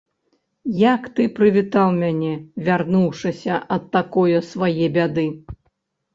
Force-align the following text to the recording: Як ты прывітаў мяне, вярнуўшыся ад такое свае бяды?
Як 0.93 1.03
ты 1.19 1.27
прывітаў 1.39 1.87
мяне, 1.97 2.31
вярнуўшыся 2.71 3.61
ад 3.77 3.83
такое 3.99 4.43
свае 4.51 4.85
бяды? 4.99 5.29